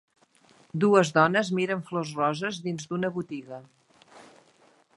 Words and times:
Dues 0.83 1.11
dones 1.17 1.51
miren 1.59 1.83
flors 1.89 2.13
roses 2.21 2.59
dins 2.69 2.89
d'una 2.93 3.13
botiga. 3.19 3.61